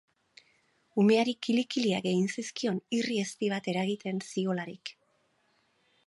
Umeari 1.01 1.33
kili-kiliak 1.47 2.07
egin 2.11 2.23
zizkion, 2.37 2.79
irri 2.99 3.17
ezti 3.25 3.49
bat 3.55 3.69
egiten 3.75 4.23
ziolarik. 4.31 4.93